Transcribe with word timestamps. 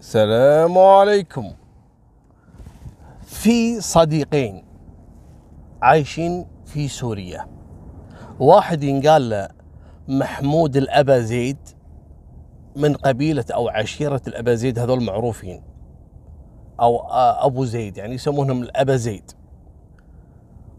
السلام 0.00 0.78
عليكم. 0.78 1.52
في 3.22 3.80
صديقين 3.80 4.64
عايشين 5.82 6.46
في 6.66 6.88
سوريا. 6.88 7.46
واحد 8.40 8.82
ينقال 8.82 9.30
له 9.30 9.48
محمود 10.08 10.76
الأبا 10.76 11.18
زيد 11.20 11.56
من 12.76 12.94
قبيلة 12.94 13.44
أو 13.54 13.68
عشيرة 13.68 14.22
الأبا 14.26 14.54
زيد 14.54 14.78
هذول 14.78 15.02
معروفين. 15.02 15.62
أو 16.80 16.98
أبو 17.46 17.64
زيد 17.64 17.96
يعني 17.96 18.14
يسمونهم 18.14 18.62
الأبا 18.62 18.96
زيد. 18.96 19.30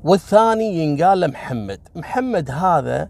والثاني 0.04 0.84
ينقال 0.84 1.20
له 1.20 1.28
محمد 1.28 1.80
محمد 1.96 2.52
هذا 2.52 3.10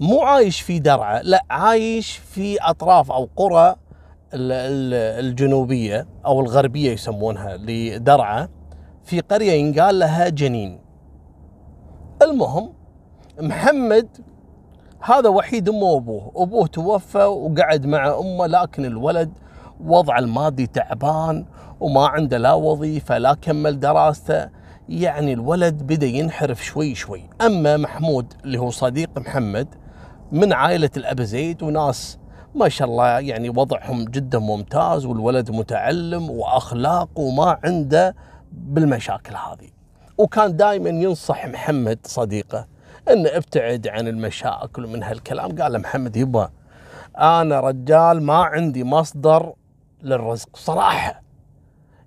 مو 0.00 0.20
عايش 0.22 0.60
في 0.60 0.78
درعا 0.78 1.22
لا 1.22 1.44
عايش 1.50 2.16
في 2.16 2.58
أطراف 2.60 3.10
أو 3.12 3.28
قرى 3.36 3.76
الجنوبية 4.34 6.06
أو 6.26 6.40
الغربية 6.40 6.90
يسمونها 6.90 7.56
لدرعا 7.56 8.48
في 9.04 9.20
قرية 9.20 9.52
ينقال 9.52 9.98
لها 9.98 10.28
جنين. 10.28 10.80
المهم 12.22 12.72
محمد 13.40 14.08
هذا 15.00 15.28
وحيد 15.28 15.68
أمه 15.68 15.82
وأبوه، 15.82 16.32
أبوه 16.36 16.66
توفى 16.66 17.24
وقعد 17.24 17.86
مع 17.86 18.18
أمه 18.18 18.46
لكن 18.46 18.84
الولد 18.84 19.32
وضع 19.84 20.18
المادي 20.18 20.66
تعبان 20.66 21.46
وما 21.80 22.06
عنده 22.06 22.38
لا 22.38 22.52
وظيفة 22.52 23.18
لا 23.18 23.34
كمل 23.34 23.80
دراسته. 23.80 24.48
يعني 24.88 25.32
الولد 25.32 25.82
بدأ 25.82 26.06
ينحرف 26.06 26.64
شوي 26.64 26.94
شوي، 26.94 27.22
أما 27.40 27.76
محمود 27.76 28.32
اللي 28.44 28.58
هو 28.58 28.70
صديق 28.70 29.18
محمد 29.18 29.74
من 30.32 30.52
عائلة 30.52 30.90
الأب 30.96 31.22
زيد 31.22 31.62
وناس 31.62 32.18
ما 32.54 32.68
شاء 32.68 32.88
الله 32.88 33.20
يعني 33.20 33.48
وضعهم 33.48 34.04
جدا 34.04 34.38
ممتاز 34.38 35.06
والولد 35.06 35.50
متعلم 35.50 36.30
واخلاق 36.30 37.08
وما 37.18 37.58
عنده 37.64 38.14
بالمشاكل 38.52 39.34
هذه. 39.36 39.70
وكان 40.18 40.56
دائما 40.56 40.90
ينصح 40.90 41.46
محمد 41.46 41.98
صديقه 42.04 42.66
انه 43.10 43.28
ابتعد 43.28 43.88
عن 43.88 44.08
المشاكل 44.08 44.84
ومن 44.84 45.02
هالكلام. 45.02 45.62
قال 45.62 45.78
محمد 45.78 46.16
يبا 46.16 46.50
أنا 47.18 47.60
رجال 47.60 48.22
ما 48.22 48.36
عندي 48.36 48.84
مصدر 48.84 49.52
للرزق 50.02 50.56
صراحة. 50.56 51.22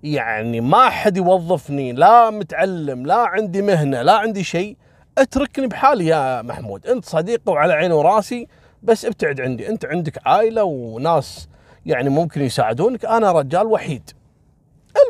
يعني 0.02 0.60
ما 0.60 0.88
حد 0.88 1.16
يوظفني 1.16 1.92
لا 1.92 2.30
متعلم 2.30 3.06
لا 3.06 3.16
عندي 3.16 3.62
مهنة 3.62 4.02
لا 4.02 4.12
عندي 4.12 4.44
شيء. 4.44 4.76
اتركني 5.18 5.66
بحالي 5.66 6.06
يا 6.06 6.42
محمود. 6.42 6.86
أنت 6.86 7.04
صديقي 7.04 7.52
وعلى 7.52 7.72
عيني 7.72 7.94
وراسي 7.94 8.48
بس 8.82 9.04
ابتعد 9.04 9.40
عندي. 9.40 9.68
انت 9.68 9.84
عندك 9.84 10.26
عائلة 10.26 10.64
وناس 10.64 11.48
يعني 11.86 12.08
ممكن 12.08 12.42
يساعدونك. 12.42 13.04
أنا 13.04 13.32
رجال 13.32 13.66
وحيد. 13.66 14.10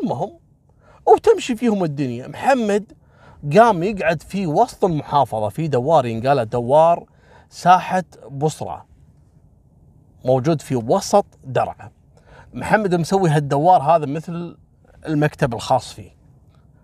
المهم 0.01 0.31
وتمشي 1.07 1.55
فيهم 1.55 1.83
الدنيا. 1.83 2.27
محمد 2.27 2.93
قام 3.57 3.83
يقعد 3.83 4.21
في 4.21 4.47
وسط 4.47 4.85
المحافظة 4.85 5.49
في 5.49 5.67
دوار 5.67 6.05
ينقال 6.05 6.49
دوار 6.49 7.05
ساحة 7.49 8.03
بصرة. 8.31 8.85
موجود 10.25 10.61
في 10.61 10.75
وسط 10.75 11.25
درعا. 11.43 11.91
محمد 12.53 12.95
مسوي 12.95 13.29
هالدوار 13.29 13.81
هذا 13.81 14.05
مثل 14.05 14.57
المكتب 15.07 15.53
الخاص 15.53 15.93
فيه. 15.93 16.11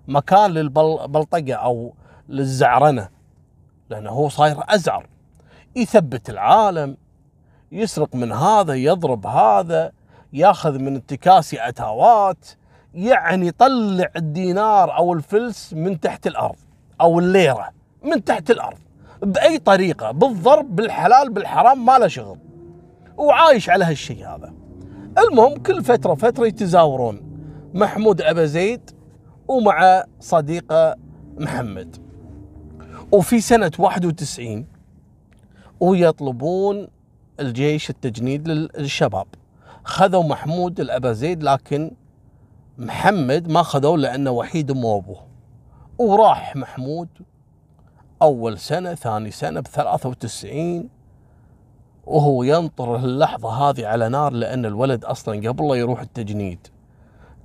مكان 0.07 0.51
للبلطقة 0.51 1.53
أو 1.53 1.93
للزعرنة 2.29 3.09
لأنه 3.89 4.09
هو 4.09 4.29
صاير 4.29 4.57
أزعر. 4.59 5.07
يثبت 5.75 6.29
العالم 6.29 6.97
يسرق 7.71 8.15
من 8.15 8.31
هذا 8.31 8.73
يضرب 8.73 9.27
هذا 9.27 9.91
ياخذ 10.33 10.79
من 10.79 10.95
التكاسي 10.95 11.67
أتاوات 11.67 12.45
يعني 12.93 13.51
طلع 13.51 14.09
الدينار 14.15 14.97
أو 14.97 15.13
الفلس 15.13 15.73
من 15.73 15.99
تحت 15.99 16.27
الأرض 16.27 16.55
أو 17.01 17.19
الليرة 17.19 17.69
من 18.03 18.23
تحت 18.23 18.51
الأرض 18.51 18.77
بأي 19.21 19.57
طريقة 19.57 20.11
بالضرب 20.11 20.75
بالحلال 20.75 21.29
بالحرام 21.29 21.85
ما 21.85 21.97
له 21.97 22.07
شغل. 22.07 22.39
وعايش 23.17 23.69
على 23.69 23.85
هالشيء 23.85 24.27
هذا. 24.27 24.53
المهم 25.17 25.57
كل 25.57 25.83
فترة 25.83 26.13
فتره 26.13 26.45
يتزاورون 26.47 27.21
محمود 27.73 28.21
أبا 28.21 28.45
زيد 28.45 28.91
ومع 29.47 30.03
صديقه 30.19 30.95
محمد. 31.37 31.97
وفي 33.11 33.41
سنة 33.41 33.71
91 33.79 34.74
ويطلبون 35.79 36.87
الجيش 37.39 37.89
التجنيد 37.89 38.47
للشباب. 38.47 39.27
خذوا 39.83 40.23
محمود 40.23 40.79
الأبا 40.79 41.13
زيد 41.13 41.43
لكن 41.43 41.91
محمد 42.77 43.47
ما 43.47 43.63
خذوه 43.63 43.97
لأنه 43.97 44.31
وحيد 44.31 44.71
أمه 44.71 44.85
وأبوه. 44.85 45.25
وراح 45.97 46.55
محمود 46.55 47.07
أول 48.21 48.59
سنة 48.59 48.93
ثاني 48.93 49.31
سنة 49.31 49.59
ب 49.59 49.67
93 49.67 50.89
وهو 52.05 52.43
ينطر 52.43 52.95
اللحظة 52.95 53.49
هذه 53.49 53.87
على 53.87 54.09
نار 54.09 54.33
لأن 54.33 54.65
الولد 54.65 55.05
أصلا 55.05 55.49
قبل 55.49 55.67
لا 55.67 55.75
يروح 55.75 56.01
التجنيد 56.01 56.67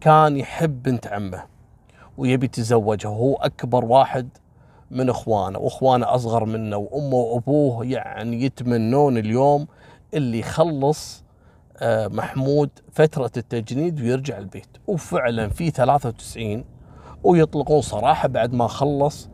كان 0.01 0.37
يحب 0.37 0.83
بنت 0.83 1.07
عمه 1.07 1.45
ويبي 2.19 2.47
يتزوجها. 2.47 3.11
وهو 3.11 3.35
أكبر 3.37 3.85
واحد 3.85 4.29
من 4.91 5.11
اخوانه 5.11 5.59
واخوانه 5.59 6.15
اصغر 6.15 6.45
منه 6.45 6.77
وامه 6.77 7.17
وابوه 7.17 7.87
يعني 7.87 8.45
يتمنون 8.45 9.19
اليوم 9.19 9.67
اللي 10.15 10.39
يخلص 10.39 11.25
آه، 11.83 12.09
محمود 12.09 12.71
فترة 12.93 13.31
التجنيد 13.37 14.01
ويرجع 14.01 14.39
البيت. 14.39 14.77
وفعلا 14.87 15.49
في 15.49 15.71
93 15.71 16.65
ويطلقون 17.25 17.81
صراحة 17.81 18.29
بعد 18.29 18.53
ما 18.53 18.67
خلص 18.67 19.29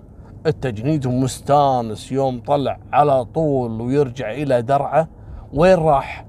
التجنيد 0.46 1.06
ومستانس 1.06 2.12
يوم 2.12 2.40
طلع 2.40 2.78
على 2.92 3.24
طول 3.24 3.80
ويرجع 3.80 4.32
إلى 4.32 4.62
درعة. 4.62 5.08
وين 5.54 5.78
راح؟ 5.78 6.26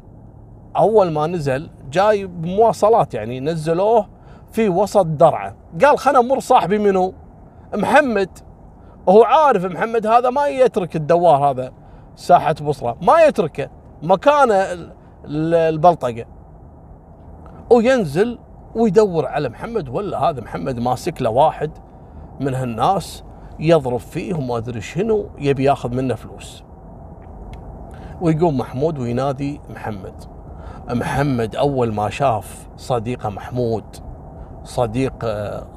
أول 0.78 1.12
ما 1.12 1.28
نزل 1.28 1.70
جاي 1.92 2.26
بمواصلات 2.26 3.14
يعني 3.14 3.40
نزلوه 3.40 4.10
في 4.52 4.70
وسط 4.70 5.06
درعة. 5.06 5.56
قال 5.84 5.98
خلنا 6.00 6.20
أمر 6.20 6.40
صاحبي 6.40 6.78
منو؟ 6.78 7.14
محمد. 7.76 8.30
هو 9.10 9.24
عارف 9.24 9.66
محمد 9.66 10.08
هذا 10.08 10.30
ما 10.30 10.48
يترك 10.48 10.96
الدوار 10.96 11.52
هذا 11.52 11.72
ساحة 12.16 12.54
بصرة 12.54 12.98
ما 13.02 13.22
يتركه. 13.22 13.70
مكانه 14.04 14.66
البلطقه 15.26 16.26
وينزل 17.72 18.40
ويدور 18.76 19.26
على 19.26 19.50
محمد 19.50 19.90
ولا 19.90 20.30
هذا 20.30 20.42
محمد 20.42 20.80
ماسك 20.80 21.22
له 21.22 21.30
واحد 21.30 21.72
من 22.40 22.54
هالناس 22.54 23.24
يضرب 23.60 24.00
فيه 24.00 24.34
وما 24.34 24.58
أدري 24.58 24.82
شنو 24.82 25.26
يبي 25.38 25.64
ياخذ 25.64 25.90
منه 25.94 26.16
فلوس. 26.16 26.64
ويقوم 28.22 28.58
محمود 28.58 29.00
وينادي 29.00 29.62
محمد. 29.70 30.24
محمد 30.90 31.56
أول 31.56 31.94
ما 31.94 32.10
شاف 32.10 32.68
صديقه 32.78 33.30
محمود 33.30 33.84
صديق 34.64 35.14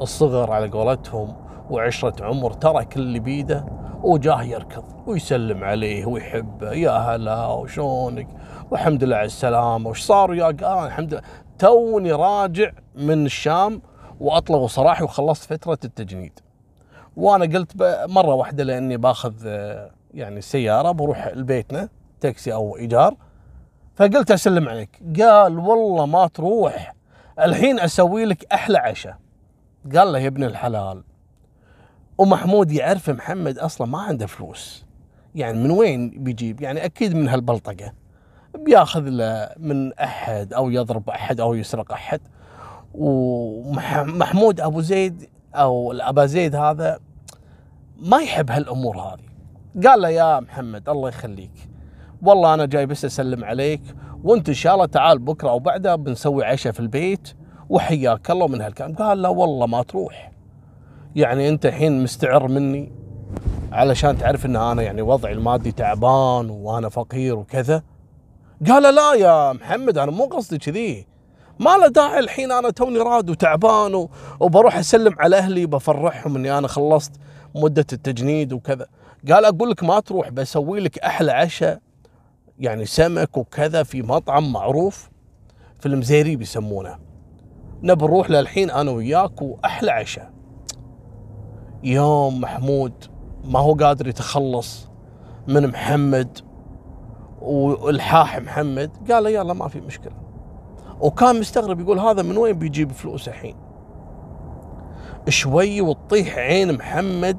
الصغر 0.00 0.52
على 0.52 0.68
قولتهم 0.68 1.36
وعشرة 1.70 2.24
عمر 2.24 2.52
ترك 2.52 2.96
اللي 2.96 3.18
بيده 3.18 3.66
وجاه 4.02 4.42
يركض 4.42 4.84
ويسلم 5.06 5.64
عليه 5.64 6.06
ويحبه. 6.06 6.72
يا 6.72 6.90
هلا 6.90 7.46
وشونك؟ 7.46 8.28
والحمد 8.70 9.04
لله 9.04 9.16
على 9.16 9.26
السلامة. 9.26 9.90
وش 9.90 10.00
صار 10.02 10.30
وياك؟ 10.30 10.62
آه 10.62 10.86
الحمد 10.86 11.14
لله. 11.14 11.22
توني 11.58 12.12
راجع 12.12 12.72
من 12.94 13.26
الشام 13.26 13.82
وأطلقوا 14.20 14.68
سراحي 14.68 15.04
وخلصت 15.04 15.52
فترة 15.52 15.78
التجنيد. 15.84 16.40
وأنا 17.16 17.44
قلت 17.44 17.72
مرة 18.08 18.34
واحدة 18.34 18.64
لأني 18.64 18.96
باخذ 18.96 19.34
آه، 19.46 19.90
يعني 20.14 20.40
سيارة 20.40 20.90
بروح 20.90 21.28
لبيتنا 21.28 21.88
تاكسي 22.20 22.52
أو 22.52 22.76
إيجار. 22.76 23.14
فقلت 23.94 24.30
أسلم 24.30 24.68
عليك. 24.68 25.02
قال 25.20 25.58
والله 25.58 26.06
ما 26.06 26.26
تروح 26.26 26.94
الحين 27.40 27.80
أسوي 27.80 28.24
لك 28.24 28.52
أحلى 28.52 28.78
عشاء. 28.78 29.16
قال 29.96 30.12
له 30.12 30.18
يا 30.18 30.26
ابن 30.26 30.44
الحلال. 30.44 31.02
ومحمود 32.20 32.72
يعرف 32.72 33.10
محمد 33.10 33.58
أصلا 33.58 33.86
ما 33.86 33.98
عنده 33.98 34.26
فلوس. 34.26 34.84
يعني 35.34 35.58
من 35.58 35.70
وين 35.70 36.10
بيجيب؟ 36.10 36.60
يعني 36.60 36.84
أكيد 36.84 37.14
من 37.14 37.28
هالبلطقه 37.28 37.92
بياخذ 38.54 39.00
له 39.00 39.50
من 39.56 39.92
أحد 39.92 40.52
أو 40.52 40.70
يضرب 40.70 41.10
أحد 41.10 41.40
أو 41.40 41.54
يسرق 41.54 41.92
أحد. 41.92 42.20
ومحمود 42.94 44.60
أبو 44.60 44.80
زيد 44.80 45.28
أو 45.54 45.92
الأبا 45.92 46.26
زيد 46.26 46.54
هذا 46.54 46.98
ما 47.96 48.18
يحب 48.18 48.50
هالأمور 48.50 48.98
هذه. 48.98 49.88
قال 49.88 50.00
له 50.02 50.08
يا 50.08 50.40
محمد 50.40 50.88
الله 50.88 51.08
يخليك. 51.08 51.68
والله 52.22 52.54
أنا 52.54 52.66
جاي 52.66 52.86
بس 52.86 53.04
أسلم 53.04 53.44
عليك. 53.44 53.82
وأنت 54.24 54.48
إن 54.48 54.54
شاء 54.54 54.74
الله 54.74 54.86
تعال 54.86 55.18
بكرة 55.18 55.50
أو 55.50 55.58
بعده 55.58 55.96
بنسوي 55.96 56.44
عشاء 56.44 56.72
في 56.72 56.80
البيت. 56.80 57.34
وحياك 57.68 58.30
الله 58.30 58.48
من 58.48 58.60
هالكلام. 58.60 58.94
قال 58.94 59.22
لا 59.22 59.28
والله 59.28 59.66
ما 59.66 59.82
تروح. 59.82 60.30
يعني 61.16 61.48
انت 61.48 61.66
الحين 61.66 62.02
مستعر 62.02 62.48
مني 62.48 62.92
علشان 63.72 64.18
تعرف 64.18 64.46
ان 64.46 64.56
أنا 64.56 64.82
يعني 64.82 65.02
وضعي 65.02 65.32
المادي 65.32 65.72
تعبان 65.72 66.50
وأنا 66.50 66.88
فقير 66.88 67.36
وكذا؟ 67.36 67.82
قال 68.68 68.94
لا 68.94 69.14
يا 69.14 69.52
محمد 69.52 69.98
أنا 69.98 70.10
مو 70.10 70.24
قصدي 70.24 70.58
كذي. 70.58 71.06
ما 71.60 71.70
له 71.70 71.88
داعي 71.88 72.18
الحين 72.18 72.52
أنا 72.52 72.70
توني 72.70 72.98
راد 72.98 73.30
وتعبان 73.30 74.08
وبروح 74.40 74.76
اسلم 74.76 75.14
على 75.18 75.36
أهلي 75.36 75.66
بفرحهم 75.66 76.36
اني 76.36 76.58
أنا 76.58 76.68
خلصت 76.68 77.12
مدة 77.54 77.86
التجنيد 77.92 78.52
وكذا. 78.52 78.86
قال 79.30 79.44
أقول 79.44 79.70
لك 79.70 79.84
ما 79.84 80.00
تروح 80.00 80.28
بسوي 80.28 80.80
لك 80.80 80.98
أحلى 80.98 81.32
عشاء 81.32 81.80
يعني 82.58 82.86
سمك 82.86 83.36
وكذا 83.36 83.82
في 83.82 84.02
مطعم 84.02 84.52
معروف 84.52 85.10
في 85.80 85.86
المزيريب 85.86 86.42
يسمونه 86.42 86.98
نبي 87.82 88.04
نروح 88.04 88.30
للحين 88.30 88.70
أنا 88.70 88.90
وياك 88.90 89.42
وأحلى 89.42 89.90
عشاء. 89.90 90.39
يوم 91.82 92.40
محمود 92.40 92.92
ما 93.44 93.58
هو 93.58 93.74
قادر 93.74 94.08
يتخلص 94.08 94.88
من 95.48 95.66
محمد 95.66 96.38
والحاح 97.42 98.38
محمد 98.38 98.90
قال 99.10 99.24
له 99.24 99.30
يلا 99.30 99.52
ما 99.52 99.68
في 99.68 99.80
مشكلة. 99.80 100.12
وكان 101.00 101.40
مستغرب 101.40 101.80
يقول 101.80 101.98
هذا 101.98 102.22
من 102.22 102.36
وين 102.36 102.58
بيجيب 102.58 102.92
فلوس 102.92 103.28
الحين؟ 103.28 103.56
شوي 105.28 105.80
وتطيح 105.80 106.38
عين 106.38 106.74
محمد 106.74 107.38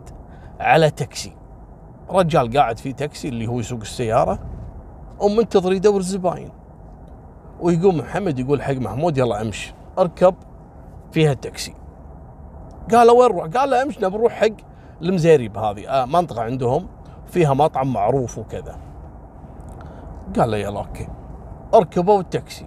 على 0.59 0.89
تاكسي. 0.89 1.33
رجال 2.09 2.57
قاعد 2.57 2.79
في 2.79 2.93
تاكسي 2.93 3.27
اللي 3.27 3.47
هو 3.47 3.59
يسوق 3.59 3.79
السيارة 3.79 4.39
ومنتظر 5.19 5.73
يدور 5.73 6.01
زباين. 6.01 6.51
ويقوم 7.59 7.97
محمد 7.97 8.39
يقول 8.39 8.61
حق 8.61 8.73
محمود 8.73 9.17
يلا 9.17 9.41
امشي 9.41 9.73
اركب 9.99 10.35
فيها 11.11 11.31
التاكسي. 11.31 11.73
قال 12.91 13.07
له 13.07 13.13
وين 13.13 13.31
نروح؟ 13.31 13.47
قال 13.47 13.69
له 13.69 13.81
امشي 13.81 14.05
نبي 14.05 14.17
نروح 14.17 14.33
حق 14.33 14.47
المزيريب 15.01 15.57
هذه 15.57 15.87
آه 15.89 16.05
منطقة 16.05 16.41
عندهم 16.41 16.87
فيها 17.27 17.53
مطعم 17.53 17.93
معروف 17.93 18.37
وكذا. 18.37 18.77
قال 20.35 20.51
له 20.51 20.57
يلا 20.57 20.79
okay. 20.79 21.07
اركبوا 21.73 22.19
التاكسي. 22.19 22.65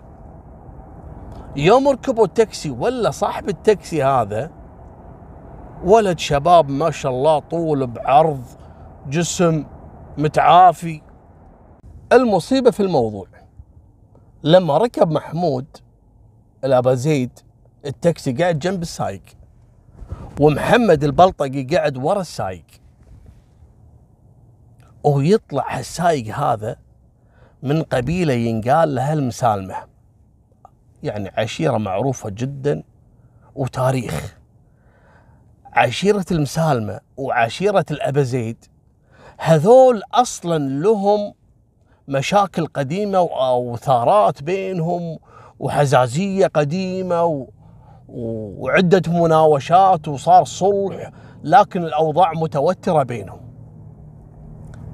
يوم 1.56 1.88
ركبوا 1.88 2.24
التاكسي 2.24 2.70
ولا 2.70 3.10
صاحب 3.10 3.48
التاكسي 3.48 4.04
هذا 4.04 4.50
ولد 5.84 6.18
شباب 6.18 6.70
ما 6.70 6.90
شاء 6.90 7.12
الله 7.12 7.38
طول 7.38 7.86
بعرض 7.86 8.42
جسم 9.08 9.64
متعافي. 10.18 11.02
المصيبة 12.12 12.70
في 12.70 12.80
الموضوع 12.80 13.26
لما 14.42 14.78
ركب 14.78 15.10
محمود 15.10 15.66
الأبازيد 16.64 17.38
التاكسي 17.86 18.32
قاعد 18.32 18.58
جنب 18.58 18.82
السايق. 18.82 19.22
ومحمد 20.40 21.04
البلطقي 21.04 21.62
قاعد 21.62 21.96
ورا 21.96 22.20
السايق 22.20 22.64
ويطلع 25.04 25.78
السايق 25.78 26.38
هذا 26.38 26.76
من 27.62 27.82
قبيلة 27.82 28.32
ينقال 28.32 28.94
لها 28.94 29.12
المسالمة 29.12 29.74
يعني 31.02 31.30
عشيرة 31.36 31.76
معروفة 31.76 32.30
جدا 32.30 32.82
وتاريخ 33.54 34.36
عشيرة 35.72 36.24
المسالمة 36.30 37.00
وعشيرة 37.16 37.84
الأبا 37.90 38.22
زيد 38.22 38.64
هذول 39.38 40.02
أصلا 40.14 40.58
لهم 40.58 41.34
مشاكل 42.08 42.66
قديمة 42.66 43.20
وثارات 43.56 44.42
بينهم 44.42 45.18
وحزازية 45.58 46.46
قديمة. 46.46 47.46
وعدة 48.08 49.02
مناوشات 49.12 50.08
وصار 50.08 50.44
صلح 50.44 51.10
لكن 51.44 51.84
الأوضاع 51.84 52.32
متوترة 52.32 53.02
بينهم. 53.02 53.40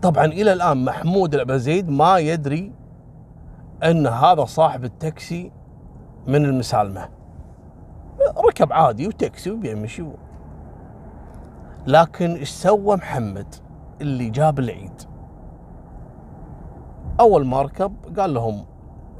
طبعا 0.03 0.25
إلى 0.25 0.53
الآن 0.53 0.85
محمود 0.85 1.35
الأبا 1.35 1.57
زيد 1.57 1.91
ما 1.91 2.19
يدري 2.19 2.73
أن 3.83 4.07
هذا 4.07 4.45
صاحب 4.45 4.85
التاكسي 4.85 5.53
من 6.27 6.45
المسالمة. 6.45 7.09
ركب 8.47 8.73
عادي 8.73 9.09
وتاكسي 9.09 9.51
وبيمشي 9.51 10.05
لكن 11.87 12.35
إيش 12.35 12.51
سوى 12.51 12.97
محمد 12.97 13.55
اللي 14.01 14.31
جاب 14.31 14.59
العيد؟ 14.59 15.03
أول 17.21 17.47
ما 17.47 17.63
ركب 17.63 17.93
قال 18.19 18.35
لهم 18.35 18.65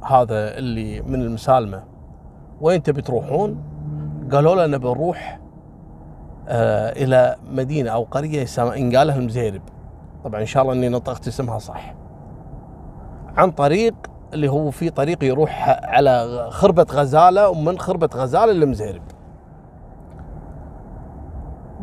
هذا 0.03 0.57
اللي 0.57 1.01
من 1.01 1.21
المسالمة 1.21 1.83
وين 2.61 2.83
تبي 2.83 3.01
تروحون؟ 3.01 3.63
قالوا 4.31 4.55
له 4.55 4.67
نبي 4.67 4.87
نروح 4.87 5.39
آه 6.47 6.91
إلى 6.91 7.35
مدينة 7.51 7.89
أو 7.89 8.03
قرية 8.03 8.45
ينقال 8.59 9.07
لها 9.07 9.15
المزيرب. 9.15 9.61
طبعا 10.23 10.41
إن 10.41 10.45
شاء 10.45 10.63
الله 10.63 10.73
إني 10.73 10.89
نطقت 10.89 11.27
اسمها 11.27 11.59
صح. 11.59 11.95
عن 13.37 13.51
طريق 13.51 13.93
اللي 14.33 14.47
هو 14.49 14.71
في 14.71 14.89
طريق 14.89 15.23
يروح 15.23 15.79
على 15.83 16.47
خربة 16.51 16.85
غزالة 16.91 17.49
ومن 17.49 17.79
خربة 17.79 18.09
غزالة 18.15 18.51
للمزيرب. 18.51 19.01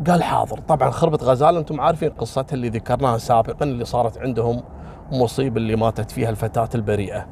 قال 0.07 0.23
حاضر. 0.23 0.59
طبعا 0.59 0.89
خربة 0.89 1.17
غزالة 1.17 1.59
أنتم 1.59 1.81
عارفين 1.81 2.09
قصتها 2.09 2.55
اللي 2.55 2.69
ذكرناها 2.69 3.17
سابقا 3.17 3.65
اللي 3.65 3.85
صارت 3.85 4.17
عندهم 4.17 4.63
مصيبة 5.11 5.57
اللي 5.57 5.75
ماتت 5.75 6.11
فيها 6.11 6.29
الفتاة 6.29 6.69
البريئة. 6.75 7.27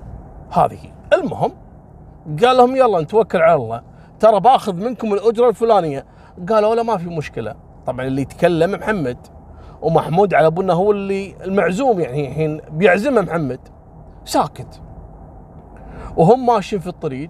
هذه. 0.51 0.79
المهم 1.13 1.51
قال 2.43 2.57
لهم 2.57 2.75
يلا 2.75 3.01
نتوكل 3.01 3.41
على 3.41 3.55
الله. 3.55 3.81
ترى 4.19 4.39
باخذ 4.39 4.75
منكم 4.75 5.13
الأجرة 5.13 5.49
الفلانية. 5.49 6.05
قالوا 6.49 6.75
لا 6.75 6.83
ما 6.83 6.97
في 6.97 7.09
مشكلة. 7.09 7.55
طبعا 7.85 8.05
اللي 8.05 8.21
يتكلم 8.21 8.71
محمد 8.71 9.17
ومحمود 9.81 10.33
على 10.33 10.47
أبونا 10.47 10.73
هو 10.73 10.91
اللي 10.91 11.35
المعزوم 11.45 11.99
يعني 11.99 12.27
الحين 12.27 12.61
بيعزمه 12.71 13.21
محمد. 13.21 13.59
ساكت. 14.25 14.81
وهم 16.17 16.45
ماشيين 16.45 16.81
في 16.81 16.87
الطريق. 16.87 17.29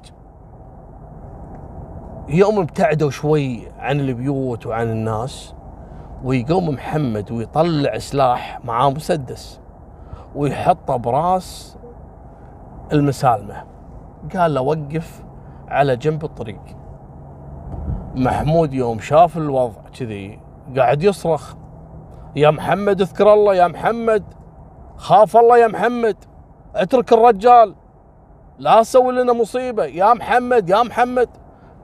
يوم 2.29 2.59
ابتعدوا 2.59 3.09
شوي 3.09 3.71
عن 3.79 3.99
البيوت 3.99 4.65
وعن 4.65 4.89
الناس 4.89 5.53
ويقوم 6.23 6.69
محمد 6.69 7.31
ويطلع 7.31 7.97
سلاح 7.97 8.59
معاه 8.63 8.89
مسدس 8.89 9.59
ويحطه 10.35 10.95
براس 10.95 11.77
المسالمة. 12.93 13.63
قال 14.35 14.53
له 14.53 14.61
وقف 14.61 15.23
على 15.67 15.95
جنب 15.95 16.25
الطريق. 16.25 16.61
محمود 18.15 18.73
يوم 18.73 18.99
شاف 18.99 19.37
الوضع 19.37 19.81
كذي 19.99 20.39
قاعد 20.77 21.03
يصرخ. 21.03 21.55
يا 22.35 22.51
محمد 22.51 23.01
اذكر 23.01 23.33
الله 23.33 23.55
يا 23.55 23.67
محمد 23.67 24.23
خاف 24.95 25.37
الله 25.37 25.57
يا 25.57 25.67
محمد 25.67 26.15
اترك 26.75 27.13
الرجال 27.13 27.75
لا 28.59 28.81
تسوي 28.81 29.13
لنا 29.13 29.33
مصيبة 29.33 29.85
يا 29.85 30.13
محمد 30.13 30.69
يا 30.69 30.83
محمد. 30.83 31.29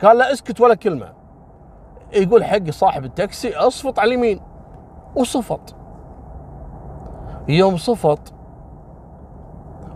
قال 0.03 0.17
لا 0.17 0.33
اسكت 0.33 0.61
ولا 0.61 0.75
كلمة. 0.75 1.13
يقول 2.13 2.43
حق 2.43 2.69
صاحب 2.69 3.05
التاكسي 3.05 3.55
اصفط 3.55 3.99
على 3.99 4.07
اليمين. 4.07 4.39
وصفط. 5.15 5.75
يوم 7.47 7.77
صفط 7.77 8.33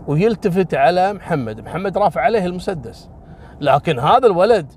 ويلتفت 0.06 0.74
على 0.74 1.12
محمد. 1.12 1.60
محمد 1.60 1.98
رافع 1.98 2.20
عليه 2.20 2.46
المسدس. 2.46 3.10
لكن 3.60 3.98
هذا 3.98 4.26
الولد 4.26 4.72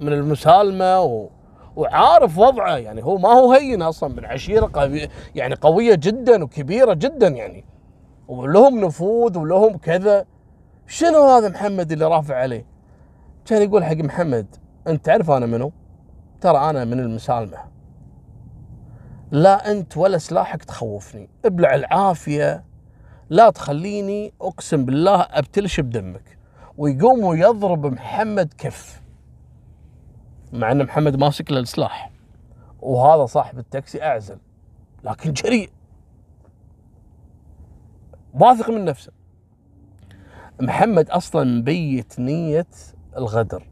من 0.00 0.12
المسالمة 0.12 1.00
و... 1.00 1.28
وعارف 1.76 2.38
وضعه. 2.38 2.76
يعني 2.76 3.04
هو 3.04 3.18
ما 3.18 3.28
هو 3.28 3.52
هين 3.52 3.82
أصلا 3.82 4.14
من 4.14 4.24
عشيرة 4.24 4.70
قوي 4.72 5.08
يعني 5.34 5.54
قوية 5.54 5.94
جدا 5.94 6.44
وكبيرة 6.44 6.94
جدا 6.94 7.28
يعني. 7.28 7.64
ولهم 8.28 8.80
نفوذ 8.80 9.38
ولهم 9.38 9.76
كذا. 9.76 10.24
شنو 10.86 11.24
هذا 11.24 11.48
محمد 11.48 11.92
اللي 11.92 12.04
رافع 12.04 12.36
عليه؟ 12.36 12.66
كان 13.46 13.62
يقول 13.62 13.84
حق 13.84 13.96
محمد 13.96 14.46
أنت 14.86 15.04
تعرف 15.04 15.30
أنا 15.30 15.46
منو؟ 15.46 15.72
ترى 16.40 16.70
أنا 16.70 16.84
من 16.84 17.00
المسالمة. 17.00 17.58
لا 19.30 19.70
أنت 19.70 19.96
ولا 19.96 20.18
سلاحك 20.18 20.64
تخوفني. 20.64 21.28
ابلع 21.44 21.74
العافية. 21.74 22.64
لا 23.30 23.50
تخليني 23.50 24.32
أقسم 24.40 24.84
بالله 24.84 25.20
أبتلش 25.20 25.80
بدمك. 25.80 26.39
ويقوم 26.80 27.24
ويضرب 27.24 27.86
محمد 27.86 28.54
كف. 28.58 29.02
مع 30.52 30.72
إن 30.72 30.84
محمد 30.84 31.16
ماسك 31.16 31.50
له 31.50 31.60
السلاح. 31.60 32.10
وهذا 32.80 33.26
صاحب 33.26 33.58
التاكسي 33.58 34.02
أعزل 34.02 34.38
لكن 35.04 35.32
جريء. 35.32 35.70
واثق 38.34 38.70
من 38.70 38.84
نفسه. 38.84 39.12
محمد 40.60 41.10
أصلا 41.10 41.44
مبيت 41.44 42.20
نية 42.20 42.66
الغدر 43.16 43.66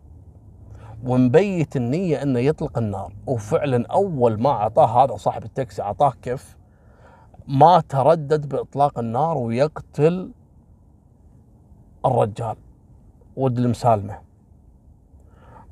ومبيت 1.04 1.76
النية 1.76 2.22
إنه 2.22 2.38
يطلق 2.38 2.78
النار. 2.78 3.12
وفعلا 3.26 3.86
أول 3.86 4.40
ما 4.40 4.50
أعطاه 4.50 5.04
هذا 5.04 5.16
صاحب 5.16 5.44
التاكسي 5.44 5.82
أعطاه 5.82 6.12
كف 6.22 6.56
ما 7.46 7.80
تردد 7.80 8.48
بإطلاق 8.48 8.98
النار 8.98 9.38
ويقتل 9.38 10.32
الرجال. 12.06 12.56
ود 13.38 13.58
المسالمة. 13.58 14.18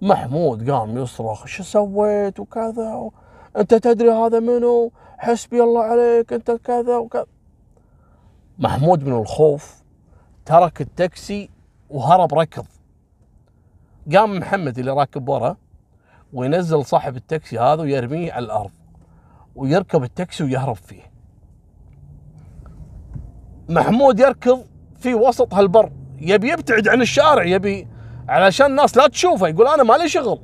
محمود 0.03 0.71
قام 0.71 0.99
يصرخ 0.99 1.47
شو 1.47 1.63
سويت؟ 1.63 2.41
وكذا 2.41 2.95
و... 2.95 3.13
أنت 3.57 3.75
تدري 3.75 4.11
هذا 4.11 4.41
منو؟ 4.41 4.93
حسبي 5.19 5.63
الله 5.63 5.83
عليك 5.83 6.33
أنت 6.33 6.51
كذا 6.51 6.97
وكذا 6.97 7.27
محمود 8.59 9.05
من 9.05 9.13
الخوف 9.13 9.83
ترك 10.45 10.81
التاكسي 10.81 11.51
وهرب 11.91 12.35
ركض. 12.35 12.67
قام 14.15 14.39
محمد 14.39 14.79
اللي 14.79 14.91
راكب 14.91 15.29
ورا 15.29 15.57
وينزل 16.33 16.85
صاحب 16.85 17.17
التاكسي 17.17 17.59
هذا 17.59 17.83
ويرميه 17.83 18.33
على 18.33 18.45
الأرض 18.45 18.71
ويركب 19.57 20.03
التاكسي 20.03 20.45
ويهرب 20.45 20.77
فيه. 20.77 21.03
محمود 23.69 24.21
يركض 24.21 24.65
في 24.99 25.15
وسط 25.15 25.55
هالبر. 25.55 25.93
يبي 26.21 26.53
يبتعد 26.53 26.89
عن 26.89 27.03
الشارع 27.03 27.45
يبي 27.45 27.89
علشان 28.29 28.67
الناس 28.67 28.97
لا 28.97 29.07
تشوفه 29.09 29.49
يقول 29.49 29.69
أنا 29.69 29.83
مالي 29.83 30.09
شغل. 30.09 30.41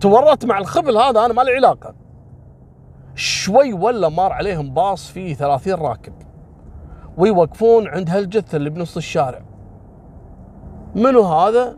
تورطت 0.00 0.44
مع 0.44 0.58
الخبل 0.58 0.96
هذا 0.96 1.24
أنا 1.24 1.34
ما 1.34 1.42
لي 1.42 1.50
علاقة. 1.50 1.94
شوي 3.14 3.72
ولا 3.72 4.08
مار 4.08 4.32
عليهم 4.32 4.74
باص 4.74 5.10
فيه 5.10 5.34
30 5.34 5.74
راكب. 5.74 6.12
ويوقفون 7.16 7.88
عند 7.88 8.10
هالجثة 8.10 8.56
اللي 8.56 8.70
بنص 8.70 8.96
الشارع. 8.96 9.42
منو 10.94 11.22
هذا؟ 11.22 11.76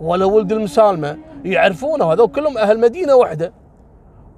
ولا 0.00 0.24
ولد 0.24 0.52
المسالمة. 0.52 1.18
يعرفونه 1.44 2.12
هذول 2.12 2.28
كلهم 2.28 2.58
أهل 2.58 2.80
مدينة 2.80 3.14
واحدة. 3.14 3.52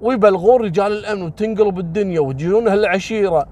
ويبلغون 0.01 0.61
رجال 0.61 0.91
الأمن 0.91 1.21
وتنقلب 1.21 1.79
الدنيا 1.79 2.19
وتجون 2.19 2.67
هالعشيرة. 2.67 3.47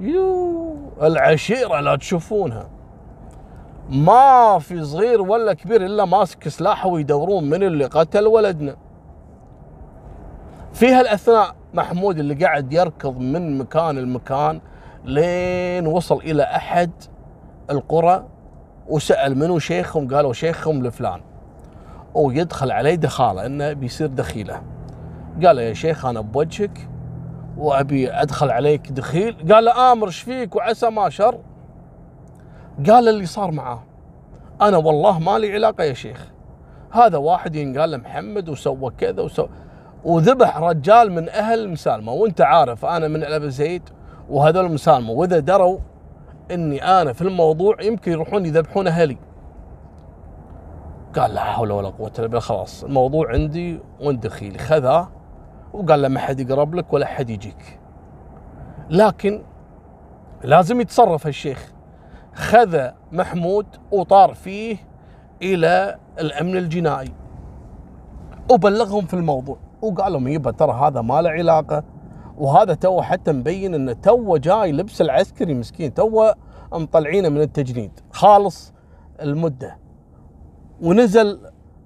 يو 0.00 0.76
العشيرة 1.02 1.80
لا 1.80 1.96
تشوفونها. 1.96 2.73
ما 3.90 4.58
في 4.58 4.84
صغير 4.84 5.22
ولا 5.22 5.52
كبير 5.52 5.84
إلا 5.84 6.04
ماسك 6.04 6.48
سلاحه 6.48 6.88
ويدورون 6.88 7.44
من 7.50 7.62
اللي 7.62 7.84
قتل 7.84 8.26
ولدنا. 8.26 8.76
في 10.72 10.92
هالأثناء 10.92 11.54
محمود 11.74 12.18
اللي 12.18 12.34
قاعد 12.34 12.72
يركض 12.72 13.18
من 13.18 13.58
مكان 13.58 13.98
لمكان 13.98 14.60
لين 15.04 15.86
وصل 15.86 16.16
إلى 16.16 16.42
أحد 16.42 16.90
القرى 17.70 18.26
وسأل 18.88 19.38
منو 19.38 19.58
شيخهم؟ 19.58 20.14
قالوا 20.14 20.32
شيخهم 20.32 20.86
لفلان. 20.86 21.20
ويدخل 22.14 22.70
عليه 22.70 22.94
دخالة 22.94 23.46
إنه 23.46 23.72
بيصير 23.72 24.06
دخيلة. 24.06 24.62
قال 25.44 25.58
يا 25.58 25.72
شيخ 25.72 26.06
أنا 26.06 26.20
بوجهك 26.20 26.88
وأبي 27.56 28.12
أدخل 28.12 28.50
عليك 28.50 28.92
دخيل. 28.92 29.52
قال 29.52 29.64
له 29.64 29.92
آمر 29.92 30.06
إيش 30.06 30.20
فيك؟ 30.20 30.56
وعسى 30.56 30.90
ما 30.90 31.10
شر. 31.10 31.38
قال 32.78 33.08
اللي 33.08 33.26
صار 33.26 33.50
معاه. 33.50 33.82
أنا 34.62 34.76
والله 34.76 35.18
ما 35.18 35.38
لي 35.38 35.52
علاقة 35.52 35.84
يا 35.84 35.92
شيخ. 35.92 36.32
هذا 36.90 37.18
واحد 37.18 37.56
ينقال 37.56 37.98
محمد 37.98 38.48
وسوى 38.48 38.90
كذا 38.98 39.22
وسوى 39.22 39.48
وذبح 40.04 40.58
رجال 40.58 41.12
من 41.12 41.28
أهل 41.28 41.68
مسالمة. 41.68 42.12
وأنت 42.12 42.40
عارف 42.40 42.84
أنا 42.84 43.08
من 43.08 43.24
ابو 43.24 43.48
زيد 43.48 43.82
وهذول 44.30 44.72
مسالمة. 44.72 45.10
وإذا 45.10 45.38
دروا 45.38 45.78
إني 46.50 47.00
أنا 47.00 47.12
في 47.12 47.22
الموضوع 47.22 47.82
يمكن 47.82 48.12
يروحون 48.12 48.46
يذبحون 48.46 48.86
أهلي. 48.86 49.16
قال 51.16 51.34
لا 51.34 51.40
حول 51.40 51.72
ولا 51.72 51.88
قوة 51.88 52.12
إلا 52.18 52.26
بالله. 52.26 52.40
خلاص 52.40 52.84
الموضوع 52.84 53.32
عندي 53.32 53.80
وانت 54.00 54.22
دخيلي؟ 54.26 54.58
خذاه 54.58 55.08
وقال 55.72 56.02
له 56.02 56.08
ما 56.08 56.20
حد 56.20 56.40
يقرب 56.40 56.74
لك 56.74 56.92
ولا 56.92 57.06
حد 57.06 57.30
يجيك. 57.30 57.80
لكن 58.90 59.42
لازم 60.44 60.80
يتصرف 60.80 61.26
هالشيخ 61.26 61.73
خذ 62.34 62.88
محمود 63.12 63.66
وطار 63.92 64.34
فيه 64.34 64.76
إلى 65.42 65.98
الأمن 66.18 66.56
الجنائي. 66.56 67.12
وبلغهم 68.50 69.06
في 69.06 69.14
الموضوع. 69.14 69.56
وقال 69.82 70.12
لهم 70.12 70.28
يبا 70.28 70.50
ترى 70.50 70.72
هذا 70.72 71.00
ما 71.00 71.22
له 71.22 71.30
علاقة. 71.30 71.84
وهذا 72.38 72.74
تو 72.74 73.02
حتى 73.02 73.32
مبين 73.32 73.74
إنه 73.74 73.92
تو 73.92 74.36
جاي 74.36 74.72
لبس 74.72 75.00
العسكري 75.00 75.54
مسكين. 75.54 75.94
تو 75.94 76.32
مطلعينه 76.72 77.28
من 77.28 77.40
التجنيد. 77.40 78.00
خالص 78.12 78.72
المدة. 79.20 79.78
ونزل 80.82 81.40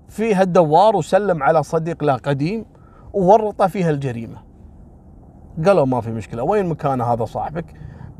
في 0.08 0.34
هالدوار 0.34 0.96
وسلم 0.96 1.42
على 1.42 1.62
صديق 1.62 2.04
له 2.04 2.16
قديم 2.16 2.66
وورطه 3.12 3.66
في 3.66 3.84
هالجريمه 3.84 4.38
قالوا 5.66 5.86
ما 5.86 6.00
في 6.00 6.10
مشكلة. 6.10 6.42
وين 6.42 6.66
مكان 6.66 7.00
هذا 7.00 7.24
صاحبك؟ 7.24 7.64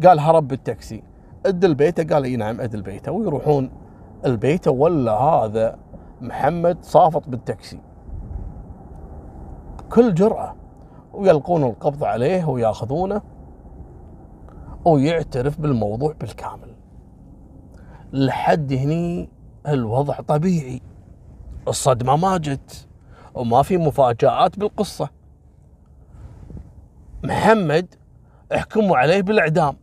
قال 0.06 0.20
هرب 0.20 0.49
بالتاكسي. 0.49 1.02
اد 1.47 1.64
البيته 1.64 2.14
قال 2.14 2.25
إي 2.25 2.37
نعم 2.37 2.61
اد 2.61 2.75
البيته 2.75 3.12
ويروحون 3.12 3.71
البيت 4.25 4.68
ولا 4.68 5.12
هذا 5.12 5.78
محمد 6.21 6.78
صافط 6.83 7.28
بالتاكسي. 7.28 7.80
بكل 9.78 10.14
جرأة. 10.14 10.54
ويلقون 11.12 11.64
القبض 11.64 12.04
عليه 12.04 12.45
وياخذونه 12.45 13.23
ويعترف 14.85 15.61
بالموضوع 15.61 16.14
بالكامل. 16.21 16.75
لحد 18.12 18.73
هني 18.73 19.28
الوضع 19.68 20.21
طبيعي. 20.21 20.80
الصدمة 21.68 22.16
ما 22.16 22.37
جت 22.37 22.88
وما 23.35 23.62
في 23.62 23.78
مفاجآت 23.78 24.59
بالقصة. 24.59 25.09
محمد 27.25 27.95
احكموا 28.54 28.97
عليه 28.97 29.23
بالإعدام. 29.23 29.76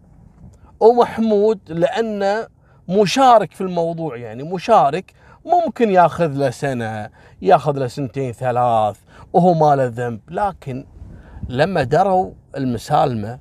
ومحمود 0.80 1.60
لأنه 1.68 2.48
مشارك 2.90 3.52
في 3.52 3.62
الموضوع 3.62 4.18
يعني 4.18 4.44
مشارك 4.44 5.14
ممكن 5.46 5.90
ياخذ 5.90 6.28
له 6.28 6.50
سنة 6.50 7.10
ياخذ 7.42 7.78
له 7.78 7.88
سنتين 7.88 8.32
ثلاث 8.32 8.98
وهو 9.34 9.54
ما 9.54 9.76
له 9.76 9.86
ذنب. 9.86 10.20
لكن 10.30 10.86
لما 11.50 11.84
دروا 11.84 12.32
المسالمة 12.58 13.40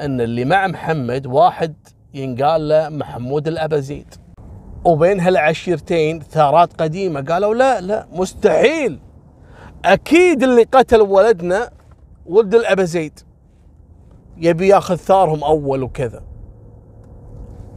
أن 0.00 0.20
اللي 0.20 0.44
مع 0.44 0.66
محمد 0.66 1.26
واحد 1.26 1.74
ينقال 2.14 2.68
له 2.68 2.88
محمود 2.88 3.48
الأبازيد 3.48 4.14
وبين 4.84 5.20
هالعشيرتين 5.20 6.20
ثارات 6.20 6.82
قديمة 6.82 7.20
قالوا 7.20 7.54
لا 7.54 7.80
لا 7.80 8.06
مستحيل. 8.12 9.00
أكيد 9.84 10.42
اللي 10.42 10.62
قتل 10.62 11.00
ولدنا 11.00 11.70
ولد 12.26 12.54
الأبازيد 12.54 13.20
يبي 14.36 14.68
ياخذ 14.68 14.96
ثارهم 14.96 15.44
أول 15.44 15.82
وكذا. 15.82 16.29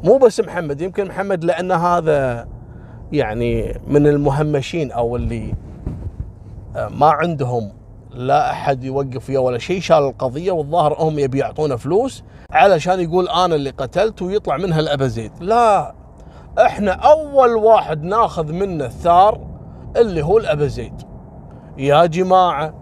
مو 0.03 0.17
بس 0.17 0.39
محمد 0.39 0.81
يمكن 0.81 1.07
محمد 1.07 1.43
لأن 1.43 1.71
هذا 1.71 2.47
يعني 3.11 3.81
من 3.87 4.07
المهمشين 4.07 4.91
أو 4.91 5.15
اللي 5.15 5.53
آه، 6.75 6.87
ما 6.87 7.07
عندهم 7.07 7.71
لا 8.11 8.51
أحد 8.51 8.83
يوقف 8.83 9.29
وياه 9.29 9.39
ولا 9.39 9.57
شيء 9.57 9.81
شال 9.81 9.97
القضية 9.97 10.51
والظاهر 10.51 10.95
هم 10.99 11.19
يبي 11.19 11.39
يعطونا 11.39 11.75
فلوس 11.75 12.23
علشان 12.51 12.99
يقول 12.99 13.29
أنا 13.29 13.55
اللي 13.55 13.69
قتلت 13.69 14.21
ويطلع 14.21 14.57
منها 14.57 14.79
الأبازيد. 14.79 15.31
لا 15.39 15.95
إحنا 16.59 16.91
أول 16.91 17.55
واحد 17.55 18.03
ناخذ 18.03 18.51
منه 18.51 18.85
الثار 18.85 19.39
اللي 19.97 20.21
هو 20.21 20.37
الأبازيد. 20.37 20.93
يا 21.77 22.05
جماعة 22.05 22.73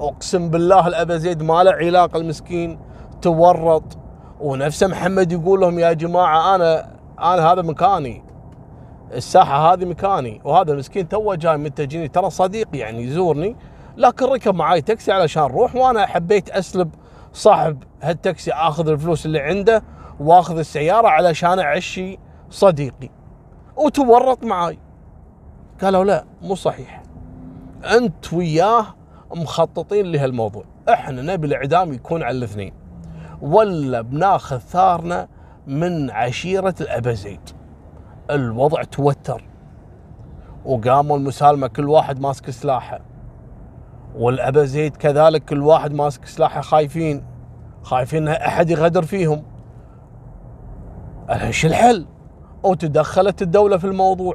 أقسم 0.00 0.50
بالله 0.50 0.86
الأبازيد 0.86 1.42
ما 1.42 1.64
له 1.64 1.70
علاقة 1.72 2.16
المسكين 2.16 2.78
تورط. 3.22 3.98
ونفسه 4.40 4.86
محمد 4.86 5.32
يقول 5.32 5.60
لهم 5.60 5.78
يا 5.78 5.92
جماعة 5.92 6.54
أنا 6.54 6.96
أنا 7.18 7.52
هذا 7.52 7.62
مكاني. 7.62 8.22
الساحة 9.12 9.72
هذه 9.72 9.84
مكاني 9.84 10.40
وهذا 10.44 10.72
المسكين 10.72 11.08
توه 11.08 11.34
جاي 11.34 11.56
من 11.56 11.66
التجنيد 11.66 12.10
ترى 12.10 12.30
صديقي 12.30 12.78
يعني 12.78 13.02
يزورني 13.02 13.56
لكن 13.96 14.26
ركب 14.26 14.54
معاي 14.54 14.80
تاكسي 14.80 15.12
علشان 15.12 15.42
نروح 15.42 15.76
وأنا 15.76 16.06
حبيت 16.06 16.50
أسلب 16.50 16.90
صاحب 17.32 17.82
هالتاكسي 18.02 18.52
آخذ 18.52 18.88
الفلوس 18.88 19.26
اللي 19.26 19.40
عنده 19.40 19.82
وآخذ 20.20 20.58
السيارة 20.58 21.08
علشان 21.08 21.58
أعشي 21.58 22.18
صديقي. 22.50 23.08
وتورط 23.76 24.44
معاي. 24.44 24.78
قالوا 25.82 26.04
لا 26.04 26.24
مو 26.42 26.54
صحيح. 26.54 27.02
أنت 27.84 28.32
وياه 28.32 28.86
مخططين 29.34 30.06
لهالموضوع. 30.06 30.64
إحنا 30.88 31.22
نبي 31.22 31.46
الإعدام 31.46 31.92
يكون 31.92 32.22
على 32.22 32.38
الاثنين. 32.38 32.85
ولا 33.42 34.00
بناخذ 34.00 34.58
ثارنا 34.58 35.28
من 35.66 36.10
عشيرة 36.10 36.74
الابازيد 36.80 37.40
الوضع 38.30 38.82
توتر. 38.82 39.44
وقاموا 40.64 41.16
المسالمة 41.16 41.66
كل 41.66 41.88
واحد 41.88 42.20
ماسك 42.20 42.50
سلاحه. 42.50 43.00
والأبا 44.16 44.64
زيد 44.64 44.96
كذلك 44.96 45.44
كل 45.44 45.62
واحد 45.62 45.92
ماسك 45.92 46.24
سلاحه 46.24 46.60
خايفين. 46.60 47.24
خايفين 47.82 48.28
أحد 48.28 48.70
يغدر 48.70 49.02
فيهم. 49.02 49.42
إيش 51.30 51.66
الحل؟ 51.66 52.06
وتدخلت 52.62 53.42
الدولة 53.42 53.76
في 53.76 53.84
الموضوع. 53.84 54.34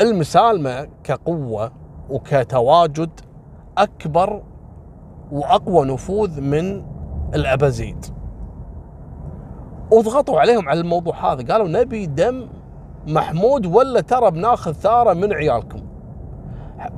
المسالمة 0.00 0.88
كقوة 1.04 1.72
وكتواجد 2.10 3.20
أكبر 3.78 4.42
وأقوى 5.32 5.86
نفوذ 5.86 6.40
من 6.40 6.93
الأبازيد. 7.34 8.06
وضغطوا 9.90 10.40
عليهم 10.40 10.68
على 10.68 10.80
الموضوع 10.80 11.32
هذا. 11.32 11.52
قالوا 11.52 11.68
نبي 11.68 12.06
دم 12.06 12.48
محمود 13.06 13.66
ولا 13.66 14.00
ترى 14.00 14.30
بناخذ 14.30 14.72
ثارة 14.72 15.12
من 15.12 15.32
عيالكم. 15.32 15.80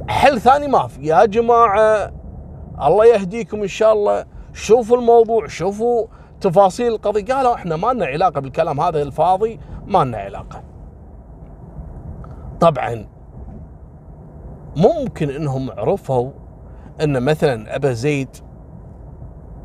حل 0.08 0.40
ثاني 0.40 0.68
ما 0.68 0.86
في. 0.86 1.06
يا 1.06 1.24
جماعة 1.24 2.12
الله 2.82 3.06
يهديكم 3.06 3.62
إن 3.62 3.68
شاء 3.68 3.92
الله. 3.92 4.24
شوفوا 4.52 4.96
الموضوع 4.96 5.46
شوفوا 5.46 6.06
تفاصيل 6.40 6.92
القضية. 6.92 7.34
قالوا 7.34 7.54
إحنا 7.54 7.76
ما 7.76 7.92
لنا 7.92 8.06
علاقة 8.06 8.40
بالكلام 8.40 8.80
هذا 8.80 9.02
الفاضي 9.02 9.60
ما 9.86 10.04
لنا 10.04 10.18
علاقة. 10.18 10.62
طبعا 12.60 13.06
ممكن 14.76 15.30
إنهم 15.30 15.70
عرفوا 15.70 16.30
إن 17.02 17.22
مثلا 17.22 17.76
أبا 17.76 17.92
زيد 17.92 18.36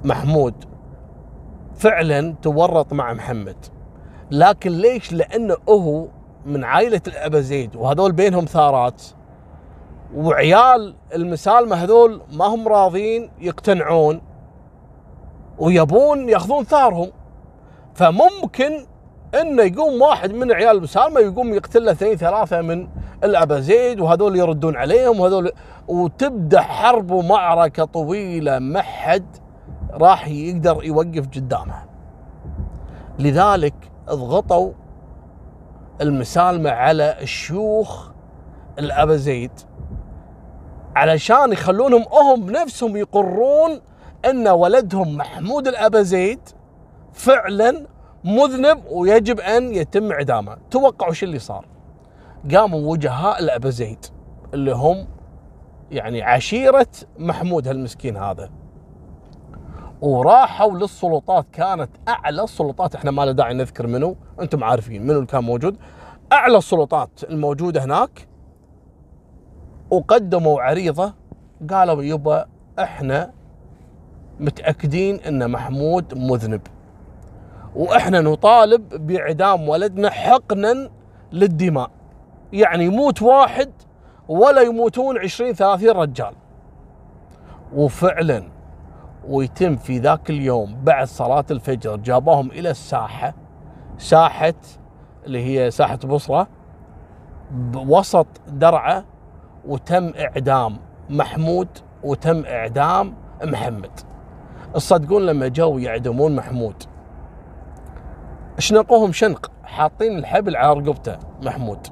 محمود 0.03 0.53
فعلا 1.75 2.35
تورط 2.41 2.93
مع 2.93 3.13
محمد. 3.13 3.55
لكن 4.31 4.71
ليش؟ 4.71 5.13
لأنه 5.13 5.57
هو 5.69 6.07
من 6.45 6.63
عائلة 6.63 7.01
الابا 7.07 7.39
زيد 7.39 7.75
وهذول 7.75 8.11
بينهم 8.11 8.45
ثارات 8.45 9.03
وعيال 10.15 10.95
المسالمة 11.15 11.75
هذول 11.75 12.21
ما 12.33 12.45
هم 12.45 12.67
راضين 12.67 13.29
يقتنعون 13.39 14.21
ويبون 15.59 16.29
يأخذون 16.29 16.63
ثارهم. 16.63 17.11
فممكن 17.93 18.85
إنه 19.41 19.63
يقوم 19.63 20.01
واحد 20.01 20.33
من 20.33 20.51
عيال 20.51 20.77
المسالمة 20.77 21.19
يقوم 21.19 21.53
يقتل 21.53 21.89
اثنين 21.89 22.15
ثلاثة 22.15 22.61
من 22.61 22.87
الابا 23.23 23.59
زيد 23.59 23.99
وهذول 23.99 24.35
يردون 24.35 24.75
عليهم 24.75 25.19
وهذول 25.19 25.51
وتبدأ 25.87 26.61
حرب 26.61 27.11
ومعركة 27.11 27.85
طويلة 27.85 28.59
ما 28.59 28.81
حد 28.81 29.37
راح 29.93 30.27
يقدر 30.27 30.83
يوقف 30.83 31.27
قدامها 31.27 31.85
لذلك 33.19 33.73
ضغطوا 34.09 34.71
المسالمة 36.01 36.69
على 36.69 37.17
الشيوخ 37.21 38.11
الابا 38.79 39.15
زيد 39.15 39.51
علشان 40.95 41.51
يخلونهم 41.51 42.05
هم 42.11 42.45
بنفسهم 42.45 42.97
يقرون 42.97 43.81
أن 44.25 44.47
ولدهم 44.47 45.17
محمود 45.17 45.67
الابا 45.67 46.01
زيد 46.01 46.39
فعلا 47.13 47.85
مذنب 48.23 48.83
ويجب 48.89 49.39
أن 49.39 49.73
يتم 49.73 50.11
إعدامه. 50.11 50.57
توقعوا 50.71 51.13
شو 51.13 51.25
اللي 51.25 51.39
صار؟ 51.39 51.65
قاموا 52.55 52.91
وجهاء 52.91 53.39
الابا 53.39 53.69
زيد 53.69 54.05
اللي 54.53 54.75
هم 54.75 55.07
يعني 55.91 56.21
عشيرة 56.21 56.87
محمود 57.19 57.67
هالمسكين 57.67 58.17
هذا. 58.17 58.49
وراحوا 60.01 60.71
للسلطات 60.71 61.45
كانت 61.53 61.89
أعلى 62.07 62.43
السلطات 62.43 62.95
إحنا 62.95 63.11
ما 63.11 63.25
له 63.25 63.31
داعي 63.31 63.53
نذكر 63.53 63.87
منو 63.87 64.15
أنتم 64.41 64.63
عارفين 64.63 65.03
منو 65.03 65.15
اللي 65.15 65.25
كان 65.25 65.43
موجود. 65.43 65.77
أعلى 66.33 66.57
السلطات 66.57 67.09
الموجودة 67.23 67.83
هناك 67.83 68.27
وقدموا 69.89 70.61
عريضة 70.61 71.13
قالوا 71.69 72.03
يبا 72.03 72.45
إحنا 72.79 73.31
متأكدين 74.39 75.19
إن 75.19 75.51
محمود 75.51 76.17
مذنب. 76.17 76.61
وإحنا 77.75 78.21
نطالب 78.21 79.07
بإعدام 79.07 79.69
ولدنا 79.69 80.09
حقنا 80.09 80.89
للدماء. 81.31 81.91
يعني 82.53 82.85
يموت 82.85 83.21
واحد 83.21 83.71
ولا 84.27 84.61
يموتون 84.61 85.17
20 85.17 85.53
30 85.53 85.89
رجال. 85.89 86.33
وفعلا 87.75 88.43
ويتم 89.27 89.75
في 89.75 89.99
ذاك 89.99 90.29
اليوم 90.29 90.83
بعد 90.83 91.07
صلاة 91.07 91.45
الفجر 91.51 91.95
جابوهم 91.95 92.51
إلى 92.51 92.69
الساحة 92.69 93.33
ساحة 93.97 94.53
اللي 95.25 95.45
هي 95.45 95.71
ساحة 95.71 95.95
بصرة 95.97 96.47
وسط 97.75 98.27
درعة 98.47 99.05
وتم 99.67 100.13
إعدام 100.19 100.77
محمود 101.09 101.67
وتم 102.03 102.45
إعدام 102.45 103.13
محمد. 103.43 103.91
تصدقون 104.73 105.25
لما 105.25 105.47
جو 105.47 105.77
يعدمون 105.77 106.35
محمود؟ 106.35 106.83
شنقوهم 108.59 109.11
شنق 109.11 109.51
حاطين 109.63 110.17
الحبل 110.17 110.55
على 110.55 110.79
رقبته 110.79 111.17
محمود. 111.43 111.87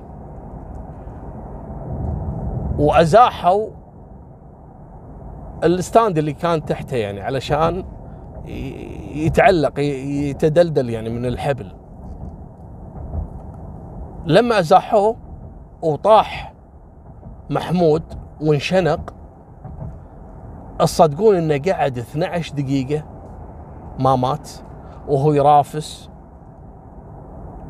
وأزاحوا 2.79 3.69
الستاند 5.63 6.17
اللي 6.17 6.33
كان 6.33 6.65
تحته 6.65 6.97
يعني 6.97 7.21
علشان 7.21 7.85
يتعلق 9.13 9.79
يتدلدل 9.79 10.89
يعني 10.89 11.09
من 11.09 11.25
الحبل. 11.25 11.71
لما 14.25 14.59
أزاحوه 14.59 15.15
وطاح 15.81 16.53
محمود 17.49 18.03
وانشنق 18.41 19.13
تصدقون 20.79 21.35
إنه 21.35 21.73
قعد 21.73 21.97
12 21.97 22.55
دقيقة 22.55 23.03
ما 23.99 24.15
مات 24.15 24.49
وهو 25.07 25.33
يرافس 25.33 26.09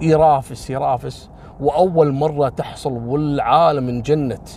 يرافس 0.01 0.69
يرافس 0.69 1.29
وأول 1.59 2.11
مرة 2.13 2.49
تحصل 2.49 2.93
والعالم 2.93 3.89
انجنت 3.89 4.49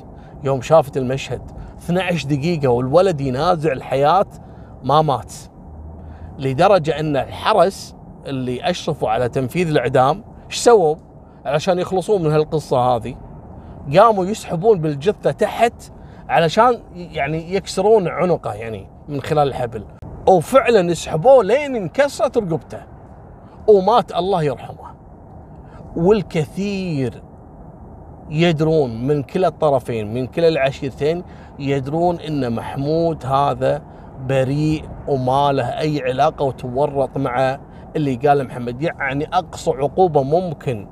يوم 0.44 0.62
شافت 0.62 0.96
المشهد. 0.96 1.42
12 1.78 2.28
دقيقة 2.28 2.68
والولد 2.68 3.20
ينازع 3.20 3.72
الحياة 3.72 4.26
ما 4.84 5.02
مات. 5.02 5.32
لدرجة 6.38 7.00
أن 7.00 7.16
الحرس 7.16 7.96
اللي 8.26 8.70
أشرفوا 8.70 9.10
على 9.10 9.28
تنفيذ 9.28 9.68
الإعدام 9.68 10.24
إيش 10.46 10.56
سووا؟ 10.56 10.96
علشان 11.46 11.78
يخلصون 11.78 12.22
من 12.22 12.32
هالقصة 12.32 12.78
هذه 12.78 13.16
قاموا 13.96 14.24
يسحبون 14.26 14.80
بالجثة 14.80 15.30
تحت 15.30 15.92
علشان 16.28 16.80
يعني 16.94 17.54
يكسرون 17.54 18.08
عنقه 18.08 18.54
يعني 18.54 18.88
من 19.08 19.20
خلال 19.20 19.48
الحبل. 19.48 19.84
وفعلا 20.28 20.90
يسحبوه 20.90 21.44
لين 21.44 21.76
انكسرت 21.76 22.38
رقبته. 22.38 22.82
ومات 23.68 24.12
الله 24.12 24.42
يرحمه. 24.42 24.92
والكثير 25.96 27.22
يدرون 28.32 29.06
من 29.06 29.22
كلا 29.22 29.48
الطرفين 29.48 30.14
من 30.14 30.26
كلا 30.26 30.48
العشيرتين 30.48 31.24
يدرون 31.58 32.20
إن 32.20 32.52
محمود 32.52 33.26
هذا 33.26 33.82
بريء 34.26 34.84
وما 35.08 35.52
له 35.52 35.64
أي 35.64 36.02
علاقة 36.02 36.44
وتورط 36.44 37.18
مع 37.18 37.58
اللي 37.96 38.14
قال 38.14 38.44
محمد. 38.44 38.82
يعني 38.82 39.28
أقصى 39.32 39.70
عقوبة 39.70 40.22
ممكن 40.22 40.86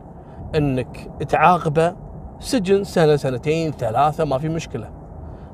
إنك 0.54 1.10
تعاقبه 1.28 1.94
سجن 2.38 2.84
سنة 2.84 3.16
سنتين 3.16 3.72
ثلاثة 3.72 4.24
ما 4.24 4.38
في 4.38 4.48
مشكلة. 4.48 4.90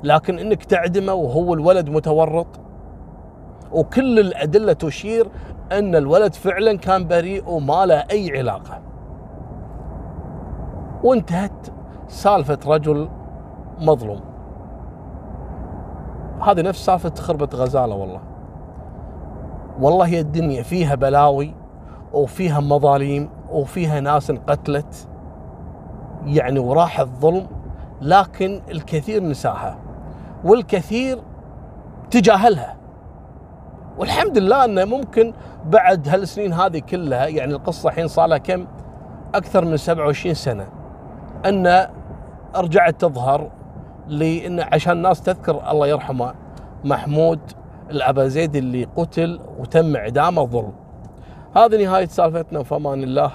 لكن 0.03 0.39
إنك 0.39 0.65
تعدمه 0.65 1.15
وهو 1.15 1.55
الولد 1.55 1.91
متورط 1.91 2.61
وكل 3.73 4.19
الأدلة 4.19 4.73
تشير 4.73 5.29
إن 5.73 5.97
الولد 5.97 6.35
فعلا 6.35 6.79
كان 6.79 7.07
بريء 7.09 7.51
وما 7.51 7.87
له 7.87 8.05
أي 8.11 8.39
علاقة. 8.39 8.83
وانتهت 11.05 11.76
سالفة 12.09 12.59
رجل 12.67 13.09
مظلوم. 13.81 14.21
هذه 16.41 16.63
نفس 16.63 16.85
سالفة 16.85 17.15
خربة 17.15 17.49
غزالة 17.55 17.95
والله. 17.95 18.21
والله 19.81 20.07
هي 20.07 20.21
الدنيا 20.21 20.63
فيها 20.63 20.95
بلاوي 20.95 21.55
وفيها 22.13 22.61
مظاليم 22.61 23.29
وفيها 23.51 24.01
ناس 24.01 24.31
انقتلت. 24.31 25.09
يعني 26.25 26.59
وراح 26.59 27.01
الظلم 27.01 27.47
لكن 28.03 28.63
الكثير 28.71 29.23
نساها 29.23 29.79
والكثير 30.45 31.19
تجاهلها. 32.11 32.77
والحمد 33.99 34.39
لله 34.39 34.65
إنه 34.65 34.85
ممكن 34.85 35.33
بعد 35.67 36.09
هالسنين 36.09 36.53
هذه 36.53 36.79
كلها 36.79 37.27
يعني 37.27 37.53
القصة 37.53 37.89
الحين 37.89 38.09
صار 38.09 38.27
لها 38.27 38.39
كم؟ 38.39 38.67
أكثر 39.35 39.65
من 39.65 39.77
27 39.77 40.35
سنة. 40.35 40.69
أن 41.47 41.89
رجعت 42.57 43.01
تظهر 43.01 43.51
لأن 44.09 44.61
عشان 44.61 44.93
الناس 44.93 45.23
تذكر 45.23 45.71
الله 45.71 45.87
يرحمه 45.87 46.35
محمود 46.85 47.41
الأبا 47.91 48.29
زيد 48.29 48.57
اللي 48.57 48.85
قتل 48.97 49.41
وتم 49.59 49.97
اعدامه 49.97 50.47
ظلم. 50.47 50.73
هذه 51.57 51.85
نهاية 51.85 52.07
سالفتنا 52.07 52.59
وفمان 52.59 53.03
الله 53.03 53.31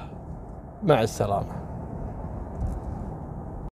مع 0.84 1.02
السلامة. 1.02 1.61